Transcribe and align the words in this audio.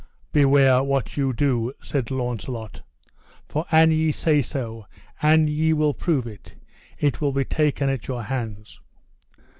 Beware 0.31 0.81
what 0.81 1.15
ye 1.15 1.31
do, 1.31 1.73
said 1.79 2.09
Launcelot, 2.09 2.81
for 3.47 3.67
an 3.71 3.91
ye 3.91 4.11
say 4.11 4.41
so, 4.41 4.87
an 5.21 5.45
ye 5.47 5.73
will 5.73 5.93
prove 5.93 6.25
it, 6.25 6.55
it 6.97 7.21
will 7.21 7.31
be 7.31 7.45
taken 7.45 7.87
at 7.87 8.07
your 8.07 8.23
hands. 8.23 8.79